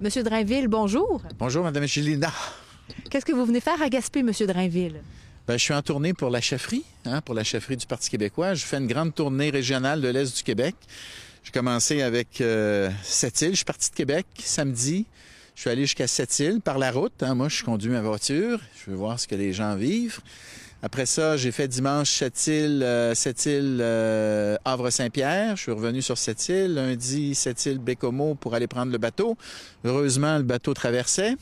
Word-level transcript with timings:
Monsieur 0.00 0.22
Drainville, 0.22 0.68
bonjour. 0.68 1.22
Bonjour, 1.38 1.64
Madame 1.64 1.84
Gilina. 1.86 2.32
Qu'est-ce 3.10 3.24
que 3.24 3.32
vous 3.32 3.44
venez 3.44 3.60
faire 3.60 3.80
à 3.82 3.88
Gaspé, 3.88 4.22
Monsieur 4.22 4.46
Drainville? 4.46 5.02
Ben, 5.46 5.56
je 5.56 5.62
suis 5.62 5.74
en 5.74 5.82
tournée 5.82 6.14
pour 6.14 6.30
la 6.30 6.40
chefferie, 6.40 6.84
hein, 7.04 7.20
pour 7.20 7.34
la 7.34 7.42
chefferie 7.42 7.76
du 7.76 7.86
Parti 7.86 8.10
québécois. 8.10 8.54
Je 8.54 8.64
fais 8.64 8.76
une 8.76 8.86
grande 8.86 9.14
tournée 9.14 9.50
régionale 9.50 10.00
de 10.00 10.08
l'Est 10.08 10.36
du 10.36 10.42
Québec. 10.42 10.76
J'ai 11.42 11.50
commencé 11.50 12.02
avec 12.02 12.40
euh, 12.40 12.90
Sept-Îles. 13.02 13.50
Je 13.52 13.56
suis 13.56 13.64
parti 13.64 13.90
de 13.90 13.94
Québec 13.96 14.26
samedi. 14.38 15.06
Je 15.54 15.62
suis 15.62 15.70
allé 15.70 15.82
jusqu'à 15.82 16.06
Sept-Îles 16.06 16.60
par 16.60 16.78
la 16.78 16.92
route. 16.92 17.20
hein. 17.22 17.34
Moi, 17.34 17.48
je 17.48 17.64
conduis 17.64 17.90
ma 17.90 18.02
voiture. 18.02 18.60
Je 18.84 18.90
veux 18.90 18.96
voir 18.96 19.18
ce 19.18 19.26
que 19.26 19.34
les 19.34 19.52
gens 19.52 19.74
vivent. 19.74 20.20
Après 20.80 21.06
ça, 21.06 21.36
j'ai 21.36 21.50
fait 21.50 21.66
dimanche 21.66 22.10
Sept-Îles, 22.10 22.82
euh, 22.84 23.14
Sept-Îles, 23.14 23.78
euh, 23.80 24.56
Havre-Saint-Pierre. 24.64 25.56
Je 25.56 25.62
suis 25.62 25.72
revenu 25.72 26.02
sur 26.02 26.16
Sept-Îles. 26.16 26.74
Lundi, 26.74 27.34
Sept-Îles, 27.34 27.78
Bécomo 27.78 28.36
pour 28.36 28.54
aller 28.54 28.68
prendre 28.68 28.92
le 28.92 28.98
bateau. 28.98 29.36
Heureusement, 29.84 30.36
le 30.36 30.44
bateau 30.44 30.74
traversait. 30.74 31.34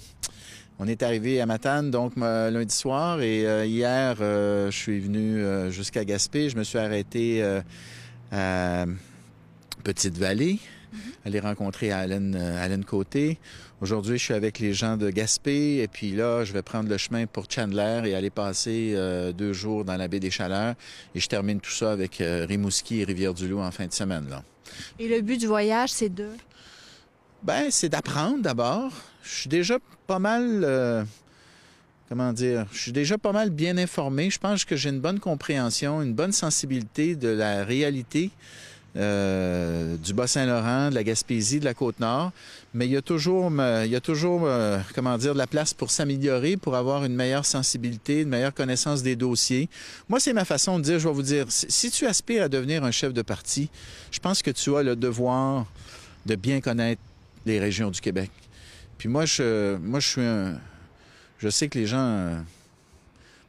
On 0.78 0.86
est 0.86 1.02
arrivé 1.02 1.41
à 1.41 1.46
Matane, 1.46 1.91
donc 1.91 2.12
euh, 2.18 2.50
lundi 2.50 2.74
soir, 2.74 3.22
et 3.22 3.46
euh, 3.46 3.64
hier, 3.64 4.16
euh, 4.20 4.70
je 4.70 4.77
suis 4.77 5.00
venu 5.00 5.42
jusqu'à 5.70 6.05
Gaspé. 6.05 6.50
Je 6.50 6.56
me 6.58 6.64
suis 6.64 6.78
arrêté 6.78 7.42
à 8.30 8.84
Petite-Vallée, 9.84 10.58
aller 11.24 11.41
rencontrer 11.41 11.92
Alain, 11.92 12.34
Alain 12.34 12.82
Côté. 12.82 13.38
Aujourd'hui, 13.82 14.16
je 14.16 14.24
suis 14.24 14.32
avec 14.32 14.58
les 14.58 14.72
gens 14.72 14.96
de 14.96 15.10
Gaspé, 15.10 15.82
et 15.82 15.88
puis 15.88 16.12
là, 16.12 16.44
je 16.44 16.52
vais 16.54 16.62
prendre 16.62 16.88
le 16.88 16.96
chemin 16.96 17.26
pour 17.26 17.44
Chandler 17.50 18.00
et 18.06 18.14
aller 18.14 18.30
passer 18.30 18.94
euh, 18.94 19.32
deux 19.32 19.52
jours 19.52 19.84
dans 19.84 19.96
la 19.96 20.08
baie 20.08 20.18
des 20.18 20.30
Chaleurs. 20.30 20.74
Et 21.14 21.20
je 21.20 21.28
termine 21.28 21.60
tout 21.60 21.70
ça 21.70 21.92
avec 21.92 22.22
euh, 22.22 22.46
Rimouski 22.48 23.02
et 23.02 23.04
Rivière-du-Loup 23.04 23.60
en 23.60 23.70
fin 23.70 23.86
de 23.86 23.92
semaine. 23.92 24.30
Là. 24.30 24.42
Et 24.98 25.08
le 25.08 25.20
but 25.20 25.38
du 25.38 25.46
voyage, 25.46 25.90
c'est 25.90 26.08
de... 26.08 26.30
Ben, 27.42 27.66
c'est 27.70 27.90
d'apprendre 27.90 28.40
d'abord. 28.40 28.90
Je 29.22 29.40
suis 29.40 29.48
déjà 29.48 29.77
pas 30.06 30.18
mal. 30.18 30.62
euh, 30.64 31.04
comment 32.08 32.32
dire? 32.32 32.64
Je 32.72 32.78
suis 32.78 32.92
déjà 32.92 33.18
pas 33.18 33.33
mal 33.33 33.50
bien 33.50 33.77
informé. 33.77 34.30
Je 34.30 34.38
pense 34.38 34.64
que 34.64 34.74
j'ai 34.74 34.88
une 34.88 35.00
bonne 35.00 35.20
compréhension, 35.20 36.00
une 36.00 36.14
bonne 36.14 36.33
sensibilité 36.33 37.14
de 37.14 37.28
la 37.28 37.62
réalité 37.62 38.30
euh, 38.97 39.97
du 39.98 40.14
Bas-Saint-Laurent, 40.14 40.89
de 40.91 40.94
la 40.94 41.05
Gaspésie, 41.05 41.61
de 41.61 41.64
la 41.64 41.75
Côte-Nord. 41.75 42.33
Mais 42.72 42.86
il 42.86 42.92
y 42.92 42.97
a 42.97 43.02
toujours, 43.02 43.50
euh, 43.58 43.86
il 43.86 44.00
toujours 44.00 44.42
euh, 44.44 44.78
comment 44.94 45.19
dire, 45.19 45.34
de 45.34 45.39
la 45.39 45.47
place 45.47 45.75
pour 45.75 45.91
s'améliorer, 45.91 46.56
pour 46.56 46.77
avoir 46.77 47.05
une 47.05 47.14
meilleure 47.14 47.44
sensibilité, 47.44 48.22
une 48.22 48.28
meilleure 48.28 48.55
connaissance 48.55 49.02
des 49.02 49.14
dossiers. 49.14 49.69
Moi, 50.08 50.19
c'est 50.19 50.33
ma 50.33 50.44
façon 50.44 50.78
de 50.78 50.84
dire, 50.84 50.98
je 50.98 51.08
vais 51.08 51.14
vous 51.14 51.22
dire, 51.22 51.47
si 51.48 51.91
tu 51.91 52.06
aspires 52.06 52.44
à 52.44 52.48
devenir 52.48 52.84
un 52.84 52.91
chef 52.91 53.12
de 53.12 53.22
parti, 53.22 53.69
je 54.11 54.19
pense 54.19 54.42
que 54.42 54.50
tu 54.50 54.74
as 54.77 54.83
le 54.83 54.97
devoir 54.97 55.67
de 56.24 56.34
bien 56.34 56.61
connaître 56.61 57.02
les 57.44 57.61
régions 57.61 57.91
du 57.91 58.00
Québec. 58.00 58.30
Puis 58.98 59.08
moi, 59.08 59.27
je, 59.27 59.77
moi, 59.77 60.00
je 60.00 60.08
suis 60.08 60.22
un. 60.22 60.55
Je 61.39 61.50
sais 61.50 61.69
que 61.69 61.78
les 61.78 61.86
gens, 61.86 62.42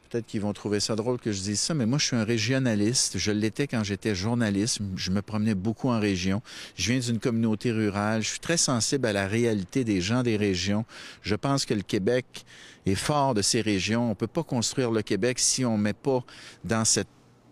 peut-être 0.08 0.26
qu'ils 0.26 0.40
vont 0.40 0.52
trouver 0.52 0.80
ça 0.80 0.96
drôle 0.96 1.18
que 1.18 1.32
je 1.32 1.40
dise 1.40 1.60
ça, 1.60 1.74
mais 1.74 1.86
moi, 1.86 1.98
je 1.98 2.06
suis 2.06 2.16
un 2.16 2.24
régionaliste. 2.24 3.18
Je 3.18 3.30
l'étais 3.30 3.66
quand 3.66 3.84
j'étais 3.84 4.14
journaliste. 4.14 4.80
Je 4.96 5.10
me 5.10 5.22
promenais 5.22 5.54
beaucoup 5.54 5.88
en 5.88 6.00
région. 6.00 6.42
Je 6.76 6.92
viens 6.92 7.00
d'une 7.00 7.18
communauté 7.18 7.70
rurale. 7.72 8.22
Je 8.22 8.28
suis 8.28 8.40
très 8.40 8.56
sensible 8.56 9.06
à 9.06 9.12
la 9.12 9.26
réalité 9.26 9.84
des 9.84 10.00
gens 10.00 10.22
des 10.22 10.36
régions. 10.36 10.84
Je 11.22 11.34
pense 11.34 11.66
que 11.66 11.74
le 11.74 11.82
Québec 11.82 12.44
est 12.86 12.94
fort 12.94 13.34
de 13.34 13.42
ces 13.42 13.60
régions. 13.60 14.10
On 14.10 14.14
peut 14.14 14.26
pas 14.26 14.42
construire 14.42 14.90
le 14.90 15.02
Québec 15.02 15.38
si 15.38 15.64
on 15.64 15.76
met 15.76 15.92
pas 15.92 16.24
dans 16.64 16.84
cette 16.84 17.08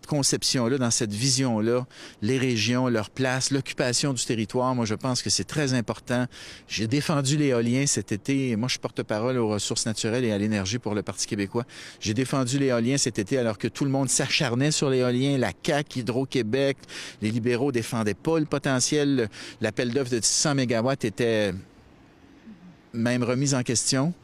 conception-là, 0.07 0.79
dans 0.79 0.91
cette 0.91 1.13
vision-là, 1.13 1.87
les 2.23 2.39
régions, 2.39 2.89
leur 2.89 3.11
place, 3.11 3.51
l'occupation 3.51 4.13
du 4.13 4.25
territoire. 4.25 4.75
Moi, 4.75 4.87
je 4.87 4.95
pense 4.95 5.23
que 5.23 5.31
c'est 5.31 5.45
très 5.45 5.75
important. 5.75 6.27
J'ai 6.69 6.87
défendu 6.87 7.37
l'éolien 7.37 7.87
cet 7.87 8.13
été. 8.13 8.57
Moi, 8.57 8.69
je 8.69 8.73
suis 8.73 8.81
porte-parole 8.81 9.37
aux 9.39 9.49
ressources 9.49 9.87
naturelles 9.87 10.25
et 10.25 10.33
à 10.33 10.39
l'énergie 10.39 10.79
pour 10.79 10.95
le 10.95 11.03
Parti 11.03 11.27
québécois. 11.27 11.65
J'ai 12.01 12.15
défendu 12.15 12.59
l'éolien 12.59 12.97
cet 12.97 13.19
été 13.19 13.39
alors 13.39 13.59
que 13.59 13.69
tout 13.69 13.85
le 13.85 13.91
monde 13.91 14.09
s'acharnait 14.09 14.71
sur 14.71 14.89
l'éolien. 14.89 15.37
La 15.39 15.53
CAQ, 15.63 16.01
Hydro-Québec, 16.01 16.79
les 17.21 17.31
libéraux 17.31 17.73
défendaient 17.73 18.15
pas 18.15 18.39
le 18.39 18.47
potentiel. 18.47 19.29
L'appel 19.61 19.93
d'offres 19.93 20.13
de 20.13 20.21
600 20.23 20.55
mégawatts 20.55 21.05
était 21.05 21.53
même 22.93 23.23
remis 23.23 23.55
en 23.55 23.63
question. 23.63 24.15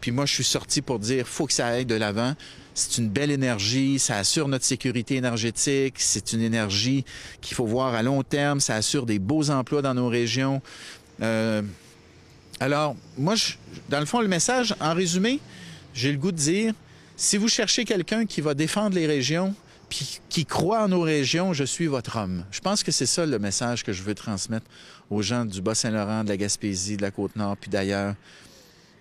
Puis 0.00 0.10
moi, 0.10 0.26
je 0.26 0.34
suis 0.34 0.44
sorti 0.44 0.82
pour 0.82 0.98
dire, 0.98 1.26
faut 1.26 1.46
que 1.46 1.52
ça 1.52 1.66
aille 1.68 1.86
de 1.86 1.94
l'avant. 1.94 2.34
C'est 2.74 2.98
une 2.98 3.08
belle 3.08 3.30
énergie, 3.30 3.98
ça 3.98 4.16
assure 4.16 4.48
notre 4.48 4.64
sécurité 4.64 5.16
énergétique, 5.16 5.94
c'est 5.98 6.32
une 6.32 6.40
énergie 6.40 7.04
qu'il 7.40 7.54
faut 7.54 7.66
voir 7.66 7.94
à 7.94 8.02
long 8.02 8.22
terme, 8.22 8.60
ça 8.60 8.76
assure 8.76 9.04
des 9.04 9.18
beaux 9.18 9.50
emplois 9.50 9.82
dans 9.82 9.94
nos 9.94 10.08
régions. 10.08 10.62
Euh, 11.20 11.62
alors, 12.60 12.96
moi, 13.18 13.34
dans 13.90 14.00
le 14.00 14.06
fond, 14.06 14.20
le 14.20 14.28
message, 14.28 14.74
en 14.80 14.94
résumé, 14.94 15.40
j'ai 15.92 16.12
le 16.12 16.18
goût 16.18 16.32
de 16.32 16.36
dire, 16.36 16.74
si 17.16 17.36
vous 17.36 17.48
cherchez 17.48 17.84
quelqu'un 17.84 18.24
qui 18.24 18.40
va 18.40 18.54
défendre 18.54 18.94
les 18.94 19.06
régions, 19.06 19.54
puis 19.90 20.20
qui 20.30 20.46
croit 20.46 20.84
en 20.84 20.88
nos 20.88 21.02
régions, 21.02 21.52
je 21.52 21.64
suis 21.64 21.86
votre 21.86 22.16
homme. 22.16 22.46
Je 22.50 22.60
pense 22.60 22.82
que 22.82 22.90
c'est 22.90 23.04
ça 23.04 23.26
le 23.26 23.38
message 23.38 23.84
que 23.84 23.92
je 23.92 24.02
veux 24.02 24.14
transmettre 24.14 24.66
aux 25.10 25.20
gens 25.20 25.44
du 25.44 25.60
Bas-Saint-Laurent, 25.60 26.24
de 26.24 26.30
la 26.30 26.38
Gaspésie, 26.38 26.96
de 26.96 27.02
la 27.02 27.10
Côte-Nord, 27.10 27.58
puis 27.58 27.70
d'ailleurs. 27.70 28.14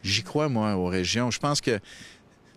J'y 0.04 0.24
crois, 0.24 0.50
moi, 0.50 0.76
aux 0.76 0.88
régions. 0.88 1.30
Je 1.32 1.40
pense 1.40 1.62
que, 1.62 1.80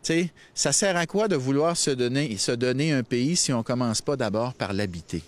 sais, 0.06 0.30
ça 0.54 0.72
sert 0.72 0.96
à 0.96 1.06
quoi 1.06 1.28
de 1.28 1.36
vouloir 1.36 1.76
se 1.76 1.90
donner, 1.90 2.36
se 2.36 2.52
donner 2.52 2.92
un 2.92 3.02
pays 3.02 3.36
si 3.36 3.52
on 3.52 3.62
commence 3.62 4.00
pas 4.00 4.16
d'abord 4.16 4.54
par 4.54 4.72
l'habiter? 4.72 5.22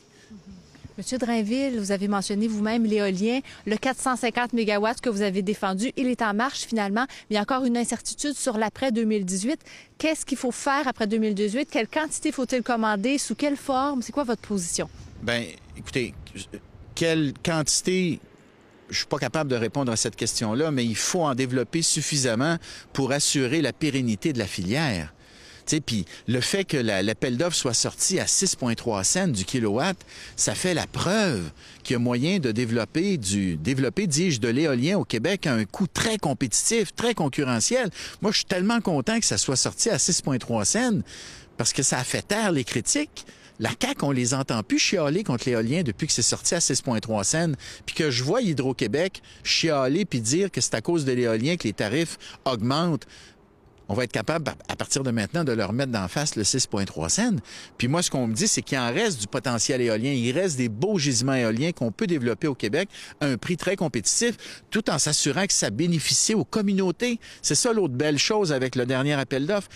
Monsieur 0.98 1.18
Drainville, 1.18 1.78
vous 1.78 1.92
avez 1.92 2.08
mentionné 2.08 2.48
vous-même 2.48 2.86
l'éolien, 2.86 3.40
le 3.66 3.76
450 3.76 4.54
MW 4.54 4.86
que 5.02 5.10
vous 5.10 5.20
avez 5.20 5.42
défendu, 5.42 5.92
il 5.94 6.06
est 6.06 6.22
en 6.22 6.32
marche 6.32 6.60
finalement, 6.60 7.04
mais 7.08 7.26
il 7.30 7.34
y 7.34 7.36
a 7.36 7.42
encore 7.42 7.66
une 7.66 7.76
incertitude 7.76 8.34
sur 8.34 8.56
l'après 8.56 8.92
2018. 8.92 9.60
Qu'est-ce 9.98 10.24
qu'il 10.24 10.38
faut 10.38 10.52
faire 10.52 10.88
après 10.88 11.06
2018? 11.06 11.68
Quelle 11.70 11.88
quantité 11.88 12.32
faut-il 12.32 12.62
commander? 12.62 13.18
Sous 13.18 13.34
quelle 13.34 13.58
forme? 13.58 14.00
C'est 14.00 14.12
quoi 14.12 14.24
votre 14.24 14.40
position? 14.40 14.88
Ben, 15.22 15.44
écoutez, 15.76 16.14
quelle 16.94 17.34
quantité 17.44 18.18
je 18.90 18.96
suis 18.98 19.06
pas 19.06 19.18
capable 19.18 19.50
de 19.50 19.56
répondre 19.56 19.90
à 19.92 19.96
cette 19.96 20.16
question-là, 20.16 20.70
mais 20.70 20.84
il 20.84 20.96
faut 20.96 21.22
en 21.22 21.34
développer 21.34 21.82
suffisamment 21.82 22.56
pour 22.92 23.12
assurer 23.12 23.60
la 23.62 23.72
pérennité 23.72 24.32
de 24.32 24.38
la 24.38 24.46
filière. 24.46 25.12
Puis 25.84 26.04
le 26.28 26.40
fait 26.40 26.64
que 26.64 26.76
la- 26.76 27.02
l'appel 27.02 27.36
d'offres 27.36 27.56
soit 27.56 27.74
sorti 27.74 28.20
à 28.20 28.26
6,3 28.28 29.02
cents 29.02 29.26
du 29.26 29.44
kilowatt, 29.44 29.96
ça 30.36 30.54
fait 30.54 30.74
la 30.74 30.86
preuve 30.86 31.50
qu'il 31.82 31.94
y 31.94 31.96
a 31.96 31.98
moyen 31.98 32.38
de 32.38 32.52
développer 32.52 33.16
du 33.16 33.56
développer, 33.56 34.06
dis-je, 34.06 34.38
de 34.38 34.46
l'éolien 34.46 34.96
au 34.96 35.04
Québec 35.04 35.44
à 35.48 35.54
un 35.54 35.64
coût 35.64 35.88
très 35.88 36.18
compétitif, 36.18 36.94
très 36.94 37.14
concurrentiel. 37.14 37.90
Moi, 38.22 38.30
je 38.30 38.36
suis 38.36 38.44
tellement 38.46 38.80
content 38.80 39.18
que 39.18 39.26
ça 39.26 39.38
soit 39.38 39.56
sorti 39.56 39.90
à 39.90 39.96
6,3 39.98 40.64
cents 40.64 41.00
parce 41.56 41.72
que 41.72 41.82
ça 41.82 41.98
a 41.98 42.04
fait 42.04 42.22
taire 42.22 42.52
les 42.52 42.62
critiques. 42.62 43.26
La 43.58 43.70
CAQ, 43.70 44.04
on 44.04 44.10
les 44.10 44.34
entend 44.34 44.62
plus 44.62 44.78
chialer 44.78 45.24
contre 45.24 45.48
l'éolien 45.48 45.82
depuis 45.82 46.06
que 46.06 46.12
c'est 46.12 46.22
sorti 46.22 46.54
à 46.54 46.58
6,3 46.58 47.24
cents, 47.24 47.52
puis 47.86 47.94
que 47.94 48.10
je 48.10 48.22
vois 48.22 48.42
Hydro-Québec 48.42 49.22
chialer 49.44 50.04
puis 50.04 50.20
dire 50.20 50.50
que 50.50 50.60
c'est 50.60 50.74
à 50.74 50.82
cause 50.82 51.04
de 51.04 51.12
l'éolien 51.12 51.56
que 51.56 51.64
les 51.64 51.72
tarifs 51.72 52.18
augmentent. 52.44 53.06
On 53.88 53.94
va 53.94 54.02
être 54.04 54.12
capable, 54.12 54.52
à 54.68 54.74
partir 54.76 55.04
de 55.04 55.12
maintenant, 55.12 55.44
de 55.44 55.52
leur 55.52 55.72
mettre 55.72 55.92
d'en 55.92 56.08
face 56.08 56.34
le 56.34 56.42
6,3 56.42 57.08
cents. 57.08 57.36
Puis 57.78 57.86
moi, 57.86 58.02
ce 58.02 58.10
qu'on 58.10 58.26
me 58.26 58.34
dit, 58.34 58.48
c'est 58.48 58.60
qu'il 58.62 58.78
en 58.78 58.92
reste 58.92 59.20
du 59.20 59.28
potentiel 59.28 59.80
éolien. 59.80 60.10
Il 60.10 60.32
reste 60.32 60.56
des 60.56 60.68
beaux 60.68 60.98
gisements 60.98 61.34
éoliens 61.34 61.70
qu'on 61.70 61.92
peut 61.92 62.08
développer 62.08 62.48
au 62.48 62.54
Québec 62.54 62.88
à 63.20 63.26
un 63.26 63.36
prix 63.36 63.56
très 63.56 63.76
compétitif, 63.76 64.36
tout 64.70 64.90
en 64.90 64.98
s'assurant 64.98 65.46
que 65.46 65.52
ça 65.52 65.70
bénéficie 65.70 66.34
aux 66.34 66.44
communautés. 66.44 67.20
C'est 67.42 67.54
ça 67.54 67.72
l'autre 67.72 67.94
belle 67.94 68.18
chose 68.18 68.52
avec 68.52 68.74
le 68.74 68.86
dernier 68.86 69.14
appel 69.14 69.46
d'offres 69.46 69.68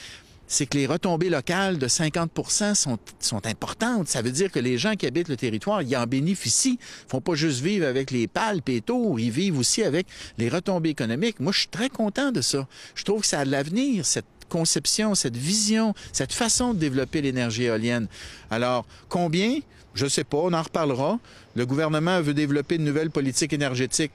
c'est 0.50 0.66
que 0.66 0.76
les 0.76 0.86
retombées 0.88 1.30
locales 1.30 1.78
de 1.78 1.86
50 1.86 2.74
sont, 2.74 2.98
sont 3.20 3.46
importantes. 3.46 4.08
Ça 4.08 4.20
veut 4.20 4.32
dire 4.32 4.50
que 4.50 4.58
les 4.58 4.78
gens 4.78 4.96
qui 4.96 5.06
habitent 5.06 5.28
le 5.28 5.36
territoire, 5.36 5.80
ils 5.80 5.96
en 5.96 6.06
bénéficient. 6.08 6.76
Ils 6.80 7.08
font 7.08 7.20
pas 7.20 7.36
juste 7.36 7.60
vivre 7.60 7.86
avec 7.86 8.10
les 8.10 8.26
pales 8.26 8.60
taux, 8.84 9.16
ils 9.16 9.30
vivent 9.30 9.60
aussi 9.60 9.84
avec 9.84 10.08
les 10.38 10.48
retombées 10.48 10.88
économiques. 10.88 11.38
Moi, 11.38 11.52
je 11.52 11.60
suis 11.60 11.68
très 11.68 11.88
content 11.88 12.32
de 12.32 12.40
ça. 12.40 12.66
Je 12.96 13.04
trouve 13.04 13.20
que 13.20 13.28
ça 13.28 13.38
a 13.38 13.44
de 13.44 13.50
l'avenir, 13.52 14.04
cette 14.04 14.26
conception, 14.48 15.14
cette 15.14 15.36
vision, 15.36 15.94
cette 16.12 16.32
façon 16.32 16.74
de 16.74 16.80
développer 16.80 17.22
l'énergie 17.22 17.64
éolienne. 17.64 18.08
Alors, 18.50 18.84
combien? 19.08 19.60
Je 19.94 20.06
sais 20.06 20.24
pas, 20.24 20.38
on 20.38 20.52
en 20.52 20.62
reparlera. 20.62 21.20
Le 21.54 21.64
gouvernement 21.64 22.20
veut 22.22 22.34
développer 22.34 22.74
une 22.74 22.84
nouvelle 22.84 23.10
politique 23.10 23.52
énergétique. 23.52 24.10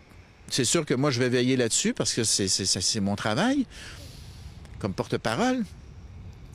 C'est 0.49 0.65
sûr 0.65 0.85
que 0.85 0.95
moi, 0.95 1.11
je 1.11 1.19
vais 1.19 1.29
veiller 1.29 1.55
là-dessus 1.55 1.93
parce 1.93 2.13
que 2.13 2.25
c'est 2.25 2.99
mon 2.99 3.15
travail 3.15 3.65
comme 4.79 4.93
porte-parole. 4.93 5.63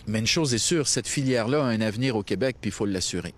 Mais 0.06 0.18
une 0.18 0.26
chose 0.26 0.54
est 0.54 0.58
sûre, 0.58 0.88
cette 0.88 1.08
filière-là 1.08 1.64
a 1.64 1.66
un 1.66 1.80
avenir 1.80 2.16
au 2.16 2.22
Québec, 2.22 2.56
puis 2.60 2.70
il 2.70 2.72
faut 2.72 2.86
l'assurer. 2.86 3.34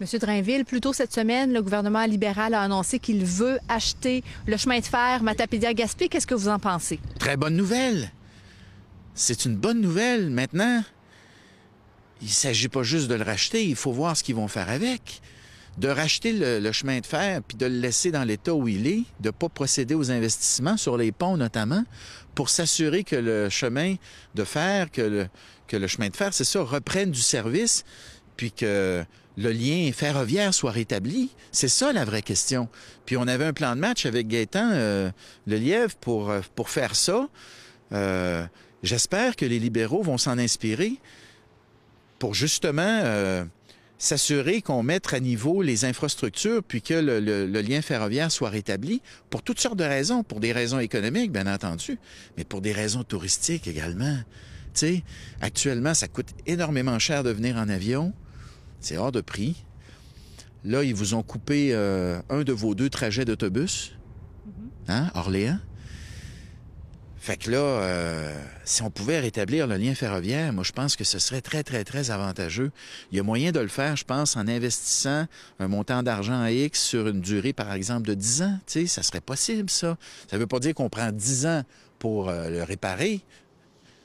Monsieur 0.00 0.18
Drainville, 0.18 0.64
plus 0.64 0.80
tôt 0.80 0.92
cette 0.92 1.12
semaine, 1.12 1.52
le 1.52 1.62
gouvernement 1.62 2.04
libéral 2.04 2.52
a 2.52 2.62
annoncé 2.62 2.98
qu'il 2.98 3.24
veut 3.24 3.58
acheter 3.68 4.24
le 4.46 4.56
chemin 4.56 4.80
de 4.80 4.84
fer 4.84 5.22
Matapédia-Gaspé. 5.22 6.08
Qu'est-ce 6.08 6.26
que 6.26 6.34
vous 6.34 6.48
en 6.48 6.58
pensez? 6.58 6.98
Très 7.18 7.36
bonne 7.36 7.56
nouvelle. 7.56 8.10
C'est 9.14 9.44
une 9.44 9.56
bonne 9.56 9.80
nouvelle. 9.80 10.30
Maintenant, 10.30 10.82
il 12.20 12.26
ne 12.26 12.32
s'agit 12.32 12.68
pas 12.68 12.82
juste 12.82 13.06
de 13.08 13.14
le 13.14 13.22
racheter, 13.22 13.64
il 13.64 13.76
faut 13.76 13.92
voir 13.92 14.16
ce 14.16 14.24
qu'ils 14.24 14.34
vont 14.34 14.48
faire 14.48 14.68
avec. 14.68 15.20
de 15.78 15.88
racheter 15.88 16.32
le, 16.32 16.72
chemin 16.72 17.00
de 17.00 17.06
fer 17.06 17.42
puis 17.42 17.56
de 17.56 17.66
le 17.66 17.76
laisser 17.78 18.10
dans 18.12 18.24
l'état 18.24 18.54
où 18.54 18.68
il 18.68 18.86
est, 18.86 19.02
de 19.20 19.28
ne 19.28 19.30
pas 19.30 19.48
procéder 19.48 19.94
aux 19.94 20.10
investissements 20.10 20.76
sur 20.76 20.96
les 20.96 21.12
ponts 21.12 21.36
notamment, 21.36 21.84
pour 22.34 22.48
s'assurer 22.48 23.04
que 23.04 23.16
le 23.16 23.48
chemin 23.48 23.94
de 24.34 24.44
fer, 24.44 24.90
que 24.90 25.28
le, 25.72 25.86
chemin 25.86 26.08
de 26.08 26.16
fer, 26.16 26.32
c'est 26.32 26.44
ça, 26.44 26.62
reprenne 26.62 27.10
du 27.10 27.20
service, 27.20 27.84
puis 28.36 28.52
que 28.52 29.04
le 29.36 29.50
lien 29.50 29.90
ferroviaire 29.92 30.54
soit 30.54 30.70
rétabli. 30.70 31.30
C'est 31.52 31.68
ça 31.68 31.92
la 31.92 32.04
vraie 32.04 32.22
question. 32.22 32.68
Puis 33.06 33.16
on 33.16 33.26
avait 33.26 33.44
un 33.44 33.52
plan 33.52 33.74
de 33.74 33.80
match 33.80 34.06
avec 34.06 34.28
Gaétan 34.28 34.70
euh, 34.72 35.10
Le 35.46 35.56
Lièvre 35.56 35.94
pour, 35.96 36.30
euh, 36.30 36.40
pour 36.54 36.70
faire 36.70 36.94
ça. 36.94 37.28
Euh, 37.92 38.44
j'espère 38.82 39.36
que 39.36 39.44
les 39.44 39.58
libéraux 39.58 40.02
vont 40.02 40.18
s'en 40.18 40.38
inspirer 40.38 40.94
pour 42.18 42.34
justement 42.34 43.44
s'assurer 43.98 44.60
qu'on 44.60 44.82
mette 44.82 45.12
à 45.12 45.20
niveau 45.20 45.62
les 45.62 45.84
infrastructures 45.84 46.62
puis 46.62 46.82
que 46.82 46.94
le, 46.94 47.20
le, 47.20 47.60
lien 47.60 47.80
ferroviaire 47.80 48.30
soit 48.30 48.50
rétabli 48.50 49.00
pour 49.30 49.42
toutes 49.42 49.60
sortes 49.60 49.78
de 49.78 49.84
raisons, 49.84 50.22
pour 50.22 50.40
des 50.40 50.52
raisons 50.52 50.78
économiques, 50.78 51.32
bien 51.32 51.46
entendu, 51.46 51.98
mais 52.36 52.44
pour 52.44 52.60
des 52.60 52.72
raisons 52.72 53.04
touristiques 53.04 53.66
également. 53.66 54.16
Tu 54.74 54.80
sais, 54.80 55.02
actuellement, 55.40 55.94
ça 55.94 56.08
coûte 56.08 56.30
énormément 56.46 56.98
cher 56.98 57.22
de 57.22 57.30
venir 57.30 57.56
en 57.56 57.68
avion. 57.68 58.12
C'est 58.80 58.96
hors 58.96 59.12
de 59.12 59.20
prix. 59.20 59.64
Là, 60.64 60.82
ils 60.82 60.94
vous 60.94 61.14
ont 61.14 61.22
coupé 61.22 61.70
euh, 61.72 62.20
un 62.28 62.42
de 62.42 62.52
vos 62.52 62.74
deux 62.74 62.90
trajets 62.90 63.24
d'autobus, 63.24 63.92
mm-hmm. 64.48 64.92
hein, 64.92 65.10
Orléans. 65.14 65.58
Fait 67.24 67.38
que 67.38 67.50
là, 67.50 67.56
euh, 67.56 68.38
si 68.66 68.82
on 68.82 68.90
pouvait 68.90 69.18
rétablir 69.18 69.66
le 69.66 69.78
lien 69.78 69.94
ferroviaire, 69.94 70.52
moi, 70.52 70.62
je 70.62 70.72
pense 70.72 70.94
que 70.94 71.04
ce 71.04 71.18
serait 71.18 71.40
très, 71.40 71.62
très, 71.62 71.82
très 71.82 72.10
avantageux. 72.10 72.70
Il 73.10 73.16
y 73.16 73.20
a 73.20 73.22
moyen 73.22 73.50
de 73.50 73.60
le 73.60 73.68
faire, 73.68 73.96
je 73.96 74.04
pense, 74.04 74.36
en 74.36 74.46
investissant 74.46 75.24
un 75.58 75.66
montant 75.66 76.02
d'argent 76.02 76.38
à 76.38 76.50
X 76.52 76.78
sur 76.82 77.08
une 77.08 77.22
durée, 77.22 77.54
par 77.54 77.72
exemple, 77.72 78.06
de 78.08 78.12
10 78.12 78.42
ans. 78.42 78.58
Tu 78.66 78.80
sais, 78.80 78.86
ça 78.86 79.02
serait 79.02 79.22
possible, 79.22 79.70
ça. 79.70 79.96
Ça 80.30 80.36
veut 80.36 80.46
pas 80.46 80.58
dire 80.58 80.74
qu'on 80.74 80.90
prend 80.90 81.10
10 81.10 81.46
ans 81.46 81.62
pour 81.98 82.28
euh, 82.28 82.50
le 82.50 82.62
réparer, 82.62 83.22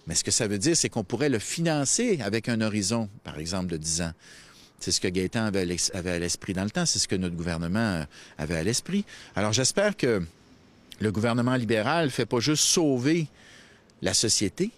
mais 0.08 0.16
ce 0.16 0.24
que 0.24 0.32
ça 0.32 0.48
veut 0.48 0.58
dire, 0.58 0.78
c'est 0.78 0.88
qu'on 0.88 1.04
pourrait 1.04 1.28
le 1.28 1.40
financer 1.40 2.22
avec 2.24 2.48
un 2.48 2.62
horizon, 2.62 3.10
par 3.26 3.38
exemple, 3.38 3.68
de 3.68 3.76
10 3.76 4.02
ans. 4.04 4.14
C'est 4.80 4.92
ce 4.92 5.02
que 5.02 5.10
Gaétan 5.10 5.44
avait 5.44 5.76
à 5.94 6.20
l'esprit 6.20 6.54
dans 6.54 6.64
le 6.64 6.70
temps, 6.70 6.86
c'est 6.86 7.00
ce 7.00 7.08
que 7.10 7.18
notre 7.18 7.36
gouvernement 7.36 7.80
euh, 7.80 8.04
avait 8.38 8.56
à 8.56 8.64
l'esprit. 8.64 9.04
Alors 9.36 9.52
j'espère 9.52 9.98
que 9.98 10.24
le 11.00 11.12
gouvernement 11.12 11.56
libéral 11.56 12.06
ne 12.06 12.10
fait 12.10 12.26
pas 12.26 12.40
juste 12.40 12.64
sauver 12.64 13.28
la 14.02 14.14
société. 14.14 14.72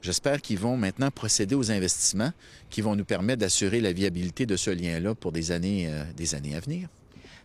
J'espère 0.00 0.40
qu'ils 0.40 0.58
vont 0.58 0.76
maintenant 0.76 1.10
procéder 1.10 1.54
aux 1.54 1.70
investissements 1.70 2.32
qui 2.70 2.80
vont 2.80 2.94
nous 2.94 3.04
permettre 3.04 3.40
d'assurer 3.40 3.80
la 3.80 3.92
viabilité 3.92 4.46
de 4.46 4.56
ce 4.56 4.70
lien-là 4.70 5.14
pour 5.14 5.32
des 5.32 5.50
années, 5.50 5.88
euh, 5.88 6.04
des 6.16 6.34
années 6.34 6.54
à 6.54 6.60
venir. 6.60 6.88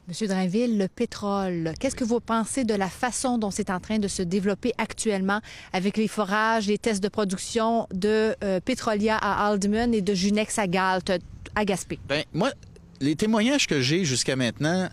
Monsieur 0.07 0.27
Drainville, 0.27 0.77
le 0.77 0.89
pétrole, 0.89 1.73
qu'est-ce 1.79 1.95
que 1.95 2.03
vous 2.03 2.19
pensez 2.19 2.65
de 2.65 2.73
la 2.73 2.89
façon 2.89 3.37
dont 3.37 3.51
c'est 3.51 3.69
en 3.69 3.79
train 3.79 3.99
de 3.99 4.09
se 4.09 4.21
développer 4.21 4.73
actuellement 4.77 5.39
avec 5.71 5.95
les 5.95 6.09
forages, 6.09 6.67
les 6.67 6.77
tests 6.77 7.01
de 7.01 7.07
production 7.07 7.87
de 7.93 8.35
euh, 8.43 8.59
Pétrolia 8.59 9.15
à 9.15 9.47
Haldeman 9.47 9.93
et 9.93 10.01
de 10.01 10.13
Junex 10.13 10.59
à 10.59 10.67
Galt, 10.67 11.09
à 11.55 11.65
Gaspé? 11.65 11.99
Bien, 12.07 12.23
moi, 12.33 12.51
les 12.99 13.15
témoignages 13.15 13.65
que 13.65 13.79
j'ai 13.79 14.03
jusqu'à 14.03 14.35
maintenant, 14.35 14.89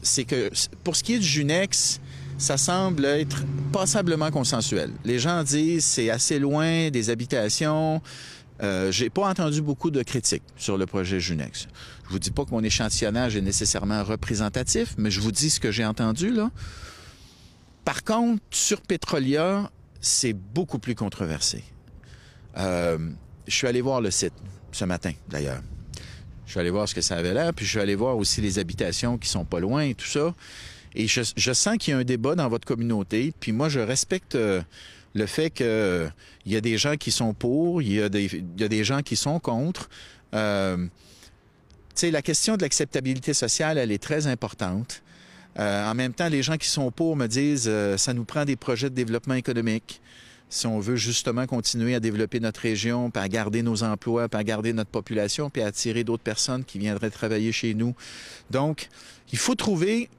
c'est 0.00 0.24
que 0.24 0.50
pour 0.82 0.96
ce 0.96 1.02
qui 1.02 1.14
est 1.14 1.18
du 1.18 1.26
Junex, 1.26 2.00
ça 2.42 2.56
semble 2.56 3.04
être 3.04 3.44
passablement 3.72 4.32
consensuel. 4.32 4.90
Les 5.04 5.20
gens 5.20 5.44
disent 5.44 5.84
c'est 5.84 6.10
assez 6.10 6.40
loin 6.40 6.90
des 6.90 7.08
habitations. 7.08 8.02
Euh, 8.62 8.90
j'ai 8.90 9.10
pas 9.10 9.28
entendu 9.28 9.62
beaucoup 9.62 9.92
de 9.92 10.02
critiques 10.02 10.42
sur 10.56 10.76
le 10.76 10.86
projet 10.86 11.20
Junex. 11.20 11.68
Je 12.04 12.10
vous 12.10 12.18
dis 12.18 12.32
pas 12.32 12.44
que 12.44 12.50
mon 12.50 12.64
échantillonnage 12.64 13.36
est 13.36 13.42
nécessairement 13.42 14.02
représentatif, 14.02 14.96
mais 14.98 15.08
je 15.08 15.20
vous 15.20 15.30
dis 15.30 15.50
ce 15.50 15.60
que 15.60 15.70
j'ai 15.70 15.84
entendu 15.84 16.32
là. 16.32 16.50
Par 17.84 18.02
contre, 18.02 18.42
sur 18.50 18.80
Petrolia, 18.80 19.70
c'est 20.00 20.32
beaucoup 20.32 20.80
plus 20.80 20.96
controversé. 20.96 21.62
Euh, 22.58 22.98
je 23.46 23.54
suis 23.54 23.68
allé 23.68 23.80
voir 23.80 24.00
le 24.00 24.10
site 24.10 24.34
ce 24.72 24.84
matin, 24.84 25.12
d'ailleurs. 25.28 25.62
Je 26.46 26.50
suis 26.50 26.60
allé 26.60 26.70
voir 26.70 26.88
ce 26.88 26.94
que 26.94 27.02
ça 27.02 27.16
avait 27.16 27.34
l'air, 27.34 27.54
puis 27.54 27.64
je 27.64 27.70
suis 27.70 27.80
allé 27.80 27.94
voir 27.94 28.16
aussi 28.16 28.40
les 28.40 28.58
habitations 28.58 29.16
qui 29.16 29.28
sont 29.28 29.44
pas 29.44 29.60
loin 29.60 29.82
et 29.82 29.94
tout 29.94 30.06
ça. 30.06 30.34
Et 30.94 31.06
je, 31.06 31.52
sens 31.52 31.76
qu'il 31.78 31.92
y 31.92 31.94
a 31.94 31.98
un 31.98 32.04
débat 32.04 32.34
dans 32.34 32.48
votre 32.48 32.66
communauté. 32.66 33.32
Puis 33.40 33.52
moi, 33.52 33.68
je 33.68 33.80
respecte 33.80 34.34
euh, 34.34 34.60
le 35.14 35.26
fait 35.26 35.50
qu'il 35.50 35.66
euh, 35.66 36.08
y 36.46 36.56
a 36.56 36.60
des 36.60 36.78
gens 36.78 36.96
qui 36.96 37.10
sont 37.10 37.34
pour, 37.34 37.82
il 37.82 37.92
y 37.92 38.02
a 38.02 38.08
des, 38.08 38.24
il 38.24 38.60
y 38.60 38.64
a 38.64 38.68
des 38.68 38.84
gens 38.84 39.02
qui 39.02 39.16
sont 39.16 39.38
contre. 39.40 39.88
Euh, 40.34 40.76
tu 40.76 40.86
sais, 41.94 42.10
la 42.10 42.22
question 42.22 42.56
de 42.56 42.62
l'acceptabilité 42.62 43.34
sociale, 43.34 43.78
elle 43.78 43.92
est 43.92 44.02
très 44.02 44.26
importante. 44.26 45.02
Euh, 45.58 45.90
en 45.90 45.94
même 45.94 46.14
temps, 46.14 46.28
les 46.28 46.42
gens 46.42 46.56
qui 46.56 46.68
sont 46.68 46.90
pour 46.90 47.16
me 47.16 47.26
disent 47.26 47.70
ça 47.96 48.14
nous 48.14 48.24
prend 48.24 48.44
des 48.44 48.56
projets 48.56 48.88
de 48.88 48.94
développement 48.94 49.34
économique. 49.34 50.00
Si 50.48 50.66
on 50.66 50.80
veut 50.80 50.96
justement 50.96 51.46
continuer 51.46 51.94
à 51.94 52.00
développer 52.00 52.38
notre 52.38 52.60
région, 52.60 53.10
puis 53.10 53.22
à 53.22 53.28
garder 53.28 53.62
nos 53.62 53.82
emplois, 53.82 54.28
puis 54.28 54.38
à 54.38 54.44
garder 54.44 54.74
notre 54.74 54.90
population, 54.90 55.48
puis 55.48 55.62
à 55.62 55.66
attirer 55.66 56.04
d'autres 56.04 56.22
personnes 56.22 56.64
qui 56.64 56.78
viendraient 56.78 57.10
travailler 57.10 57.52
chez 57.52 57.72
nous. 57.72 57.94
Donc, 58.50 58.88
il 59.32 59.38
faut 59.38 59.54
trouver 59.54 60.10